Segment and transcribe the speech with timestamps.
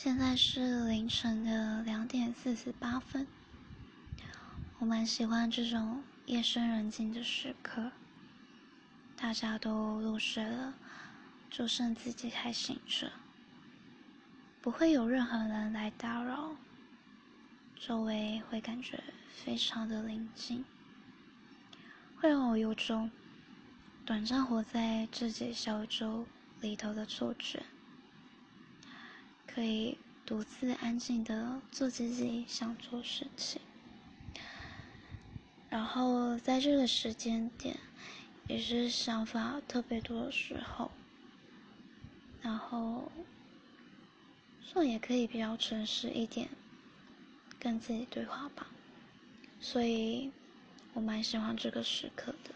[0.00, 3.26] 现在是凌晨的两点四十八分。
[4.78, 7.90] 我蛮喜欢这种夜深人静的时刻，
[9.16, 10.72] 大家都入睡了，
[11.50, 13.10] 就剩自己还醒着，
[14.62, 16.54] 不会有任何人来打扰，
[17.74, 19.02] 周围会感觉
[19.34, 20.64] 非常的宁静，
[22.20, 23.10] 会让我有种
[24.06, 26.24] 短暂活在自己小宇宙
[26.60, 27.64] 里头的错觉。
[29.58, 33.60] 可以独自安静的做自己想做事情，
[35.68, 37.76] 然后在这个时间点，
[38.46, 40.92] 也是想法特别多的时候，
[42.40, 43.10] 然后，
[44.62, 46.48] 算也可以比较诚实一点，
[47.58, 48.68] 跟自己对话吧，
[49.58, 50.30] 所以
[50.94, 52.54] 我蛮喜欢这个时刻的。